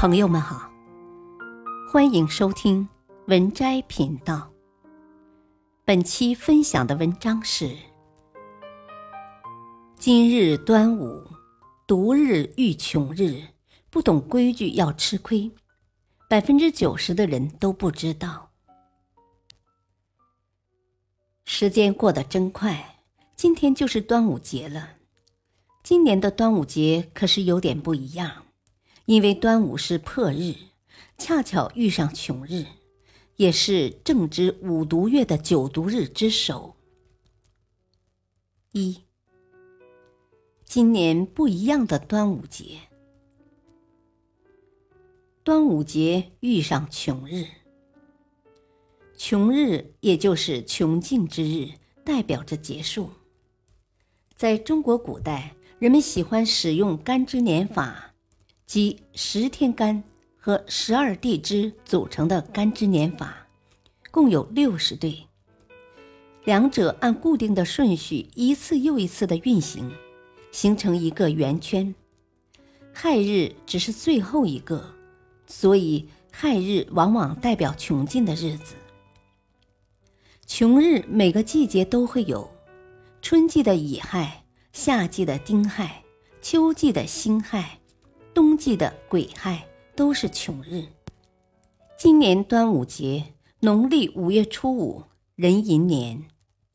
[0.00, 0.72] 朋友们好，
[1.92, 2.88] 欢迎收听
[3.26, 4.50] 文摘频道。
[5.84, 7.76] 本期分享的文章是：
[9.98, 11.22] 今日端午，
[11.86, 13.42] 独日遇穷日，
[13.90, 15.52] 不懂规矩要吃亏。
[16.30, 18.52] 百分之九十的人都不知道。
[21.44, 23.02] 时间过得真快，
[23.36, 24.92] 今天就是端午节了。
[25.82, 28.46] 今年的端午节可是有点不一样。
[29.10, 30.54] 因为端午是破日，
[31.18, 32.64] 恰巧遇上穷日，
[33.34, 36.76] 也是正值五毒月的九毒日之首。
[38.70, 39.00] 一，
[40.64, 42.78] 今年不一样的端午节。
[45.42, 47.46] 端午节遇上穷日，
[49.16, 51.70] 穷日也就是穷尽之日，
[52.04, 53.10] 代表着结束。
[54.36, 58.09] 在中国古代，人们喜欢使用干支年法。
[58.70, 60.00] 即十天干
[60.38, 63.48] 和十二地支组成的干支年法，
[64.12, 65.26] 共有六十对。
[66.44, 69.90] 两者按固定的顺序一次又一次的运行，
[70.52, 71.92] 形成一个圆圈。
[72.92, 74.94] 亥日只是最后一个，
[75.48, 78.76] 所以亥日往往代表穷尽的日子。
[80.46, 82.48] 穷日每个季节都会有，
[83.20, 86.04] 春季的乙亥，夏季的丁亥，
[86.40, 87.79] 秋季的辛亥。
[88.32, 90.86] 冬季的癸亥都是穷日。
[91.98, 96.24] 今年端午节农历五月初五，壬寅年，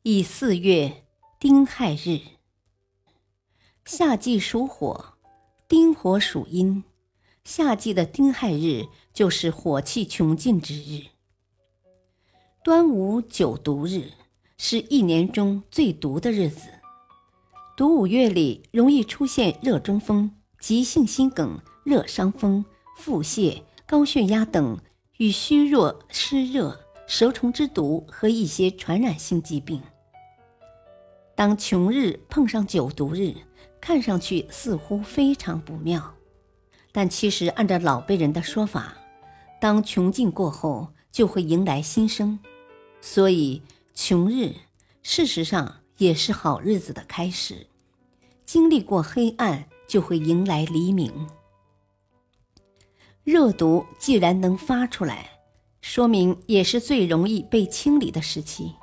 [0.02, 1.04] 乙巳月，
[1.40, 2.20] 丁亥日。
[3.84, 5.14] 夏季属火，
[5.66, 6.84] 丁火属阴，
[7.42, 11.06] 夏季的丁亥日就是火气穷尽之日。
[12.62, 14.10] 端午九毒日
[14.58, 16.68] 是一年中最毒的日子，
[17.76, 20.35] 毒五月里容易出现热中风。
[20.58, 22.64] 急性心梗、热伤风、
[22.96, 24.78] 腹泻、高血压等
[25.18, 29.80] 与虚弱、湿热、蛇虫之毒和一些传染性疾病。
[31.34, 33.34] 当穷日碰上九毒日，
[33.80, 36.14] 看上去似乎非常不妙，
[36.90, 38.96] 但其实按照老辈人的说法，
[39.60, 42.38] 当穷尽过后就会迎来新生，
[43.00, 43.62] 所以
[43.94, 44.54] 穷日
[45.02, 47.66] 事实上也是好日子的开始。
[48.44, 49.68] 经历过黑暗。
[49.86, 51.12] 就会迎来黎明。
[53.24, 55.30] 热毒既然能发出来，
[55.80, 58.74] 说明也是最容易被清理的时期。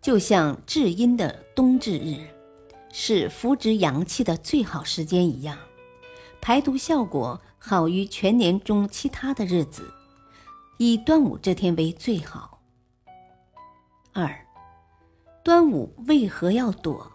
[0.00, 2.28] 就像至阴的冬至日，
[2.92, 5.58] 是扶植阳气的最好时间一样，
[6.40, 9.92] 排毒效果好于全年中其他的日子，
[10.78, 12.60] 以端午这天为最好。
[14.12, 14.46] 二，
[15.42, 17.12] 端午为何要躲？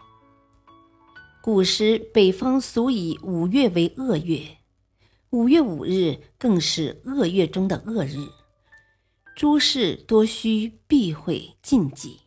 [1.44, 4.58] 古时北方俗以五月为恶月，
[5.32, 8.28] 五月五日更是恶月中的恶日，
[9.36, 12.20] 诸事多需避讳禁忌。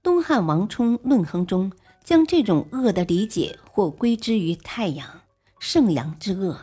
[0.00, 1.72] 东汉王充《论衡》中
[2.04, 5.22] 将这种恶的理解或归之于太阳、
[5.58, 6.54] 盛阳之恶。《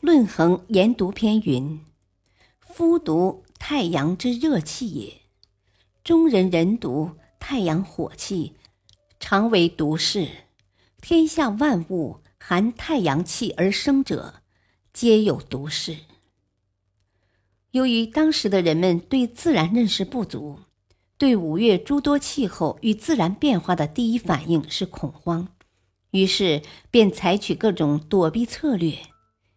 [0.00, 1.80] 论衡研读篇》云
[2.58, 5.12] ：“夫毒太阳之热气也，
[6.02, 8.56] 中人人毒太阳火气。”
[9.20, 10.28] 常为毒士，
[11.02, 14.42] 天下万物含太阳气而生者，
[14.94, 15.98] 皆有毒士。
[17.72, 20.60] 由于当时的人们对自然认识不足，
[21.18, 25.48] 对五月诸多气候与自然变化的第一反应是恐慌，
[26.10, 28.98] 于是便采取各种躲避策略，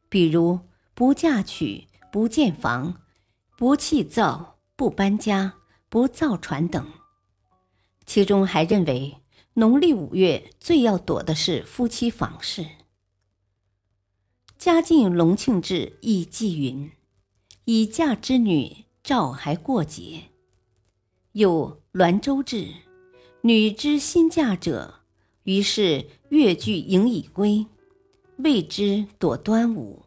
[0.10, 0.60] 比如
[0.94, 3.02] 不嫁娶、不建房、
[3.58, 5.56] 不砌灶、不搬家、
[5.90, 6.86] 不造船等。
[8.06, 9.23] 其中还认为。
[9.56, 12.66] 农历五月最要躲的是夫妻房事。
[14.58, 16.92] 嘉靖隆庆志亦记云
[17.66, 20.24] ：“已嫁之女照还过节。”
[21.34, 22.68] 有滦州志
[23.42, 25.02] ：“女知新嫁者，
[25.44, 27.68] 于是月具迎已归，
[28.38, 30.06] 谓之躲端午。”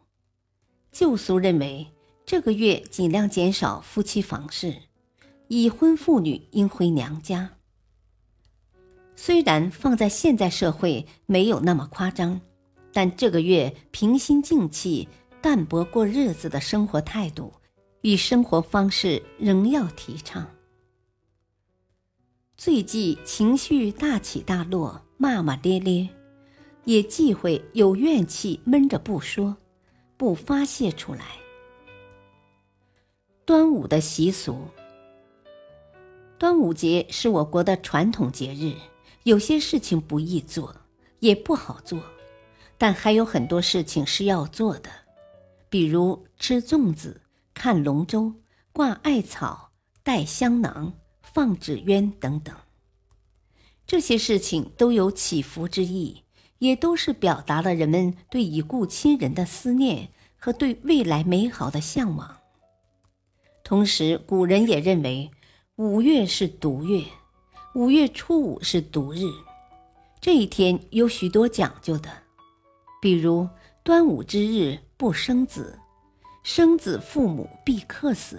[0.91, 1.87] 旧俗认为
[2.25, 4.81] 这个月尽量减少夫妻房事，
[5.47, 7.56] 已婚妇女应回娘家。
[9.19, 12.39] 虽然放在现在社会没有那么夸张，
[12.93, 15.09] 但这个月平心静气、
[15.41, 17.51] 淡泊过日子的生活态度
[18.01, 20.47] 与生活方式仍要提倡。
[22.55, 26.07] 最忌情绪大起大落、骂骂咧咧，
[26.85, 29.57] 也忌讳有怨气闷着不说、
[30.15, 31.25] 不发泄出来。
[33.45, 34.67] 端午的习俗，
[36.37, 38.73] 端午节是我国的传统节日。
[39.27, 40.73] 有些事情不易做，
[41.19, 42.01] 也不好做，
[42.77, 44.89] 但还有很多事情是要做的。
[45.69, 47.19] 比如吃粽子、
[47.53, 48.35] 看龙舟、
[48.71, 49.71] 挂艾草、
[50.01, 52.55] 戴香囊、放纸鸢等等。
[53.85, 56.23] 这些事情都有祈福之意，
[56.59, 60.07] 也都是表达了人们对已故亲人的思念
[60.37, 62.37] 和对未来美好的向往。
[63.61, 65.29] 同时，古人也认为
[65.75, 67.03] 五月是毒月，
[67.77, 69.19] 五月初五是毒日，
[70.19, 72.09] 这一天有许多讲究的，
[72.99, 73.47] 比如
[73.83, 75.77] 端午之日不生子，
[76.41, 78.37] 生子父母必克死；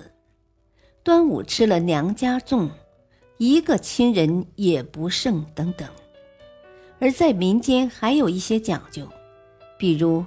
[1.05, 2.69] 端午吃了娘家粽。
[3.37, 5.88] 一个亲人也不剩，等等。
[6.99, 9.06] 而在民间还有一些讲究，
[9.79, 10.26] 比如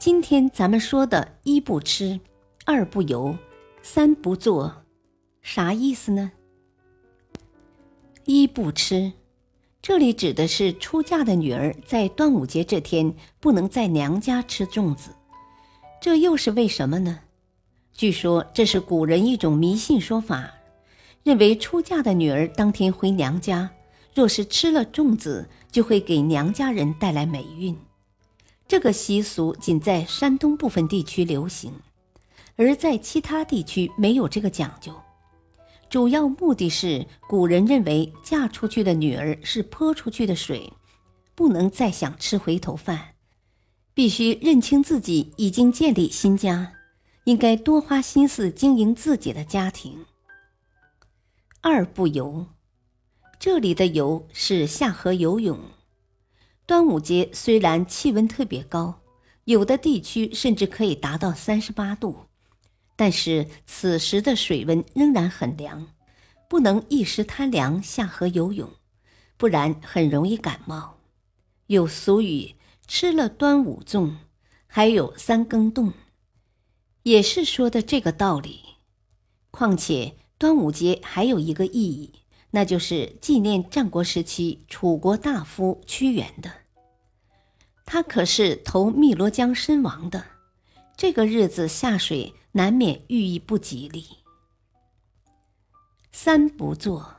[0.00, 2.18] 今天咱们说的“一不吃，
[2.64, 3.36] 二不游，
[3.84, 4.82] 三不做”，
[5.42, 6.32] 啥意思呢
[8.30, 9.10] ？“一不吃”，
[9.80, 15.12] 这里指的是出嫁的女儿在端午节这天不能在娘家吃粽子，
[15.98, 17.20] 这又是为什么呢？
[17.94, 20.52] 据说这是古人一种迷信说法。
[21.24, 23.70] 认为出嫁的女儿当天回娘家，
[24.14, 27.74] 若是吃了粽子，就会给娘家人带来霉运。
[28.66, 31.72] 这个习俗仅在山东部分地区流行，
[32.56, 34.92] 而在其他地区没有这个讲究。
[35.90, 40.72] 主要目的是古人认为嫁出去的女儿是泼出去的水，
[41.34, 43.14] 不能再想吃回头饭，
[43.94, 46.74] 必须认清自己已经建立新家，
[47.24, 50.04] 应该多花心思经营自己的家庭。
[51.62, 52.46] 二不游，
[53.40, 55.58] 这里的游是下河游泳。
[56.66, 59.00] 端午节虽然气温特别高，
[59.44, 62.27] 有的地区甚至可以达到三十八度，
[62.98, 65.86] 但是此时的水温仍然很凉，
[66.48, 68.68] 不能一时贪凉下河游泳，
[69.36, 70.98] 不然很容易感冒。
[71.68, 72.56] 有俗语
[72.88, 74.16] “吃了端午粽”，
[74.66, 75.92] 还有“三更冻”，
[77.04, 78.60] 也是说的这个道理。
[79.52, 80.16] 况且。
[80.40, 82.12] 端午节还有一个意义，
[82.52, 86.48] 那就是纪念战国时期楚国大夫屈原的。
[87.84, 90.24] 他可是投汨罗江身亡的，
[90.98, 94.04] 这个日子下水难免寓意不吉利。
[96.10, 97.18] 三不做，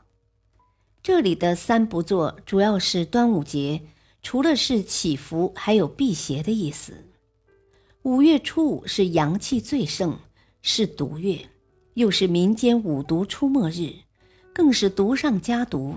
[1.02, 3.80] 这里的三不做主要是端午节，
[4.22, 7.06] 除了是祈福，还有辟邪的意思。
[8.02, 10.18] 五月初五是阳气最盛，
[10.60, 11.48] 是毒月。
[11.94, 13.94] 又是民间五毒出没日，
[14.52, 15.96] 更是毒上加毒，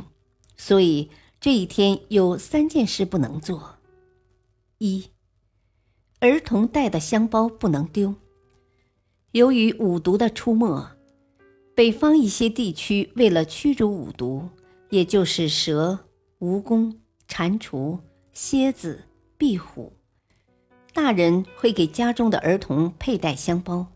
[0.56, 1.10] 所以
[1.40, 3.78] 这一天有三件事不能做：
[4.78, 5.10] 一，
[6.24, 8.16] 儿童带的香包不能丢。
[9.34, 10.88] 由于五毒的出没，
[11.75, 14.48] 北方一些地区为了驱逐五毒，
[14.90, 16.00] 也就是蛇、
[16.40, 16.96] 蜈蚣、
[17.28, 18.00] 蟾蜍、
[18.31, 19.04] 蝎子、
[19.38, 19.92] 壁虎，
[20.94, 23.88] 大人会给家中的儿童佩戴香包。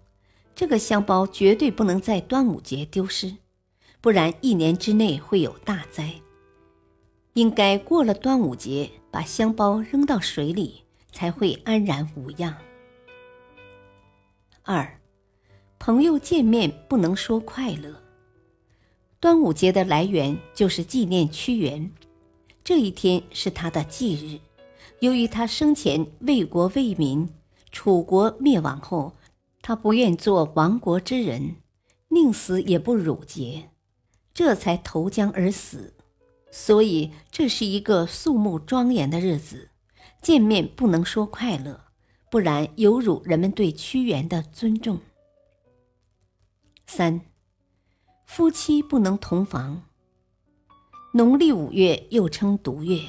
[0.53, 3.37] 这个香包绝对不能在端午节丢失，
[4.01, 6.15] 不然一年之内会有大灾。
[7.35, 10.81] 应该过了端午节，把香包扔到水里，
[11.17, 12.55] 才会安然无恙。
[14.61, 14.99] 二，
[15.79, 18.03] 朋友见面不能说快乐。
[19.19, 21.91] 端午节的来源就是纪念屈原，
[22.63, 24.39] 这一天是他的忌日。
[24.99, 27.27] 由于他生前为国为民，
[27.71, 29.13] 楚国灭亡后。
[29.63, 31.55] 他不愿做亡国之人，
[32.09, 33.71] 宁死也不辱节，
[34.35, 35.95] 这才投江而死。
[36.51, 39.71] 所以这是一个肃穆庄严的日子，
[40.21, 41.85] 见面不能说快乐，
[42.29, 44.99] 不然有辱人们对屈原的尊重。
[46.85, 47.21] 三，
[48.25, 49.83] 夫妻不能同房。
[51.13, 53.01] 农历五月又称毒月，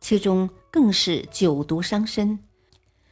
[0.00, 2.38] 其中更是酒毒伤身、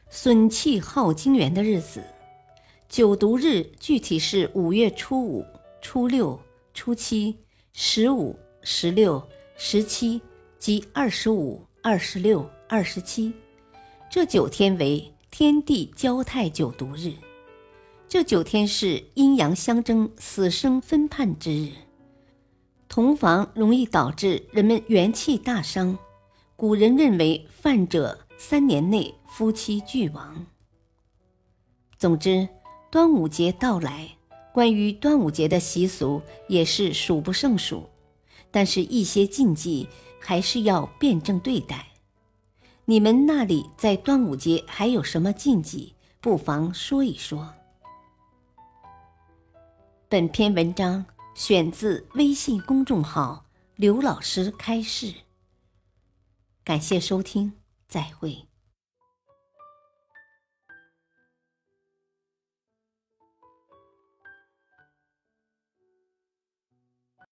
[0.09, 2.02] 损气耗精元的日子。
[2.88, 5.45] 九毒日具体是五月初五、
[5.83, 6.40] 初六、
[6.73, 7.37] 初七、
[7.73, 9.26] 十五、十六、
[9.57, 10.23] 十七
[10.59, 13.33] 及二十五、二十六、二十七，
[14.11, 17.12] 这九天为天地交泰九毒日。
[18.09, 21.73] 这九天是阴阳相争、死生分判之日，
[22.88, 25.99] 同房容易导致人们元气大伤。
[26.56, 30.47] 古人认为犯者三年内夫妻俱亡。
[31.99, 32.49] 总之。
[32.90, 34.09] 端午节到来，
[34.52, 37.90] 关于端午节的习俗也是数不胜数，
[38.52, 39.88] 但是，一些禁忌
[40.21, 41.88] 还是要辩证对待。
[42.87, 45.95] 你们那里在端午节还有什么禁忌？
[46.21, 47.55] 不妨说一说。
[50.07, 55.14] 本篇文章选自微信公众号“刘老师开示”，
[56.62, 57.55] 感谢收听，
[57.88, 58.47] 再会。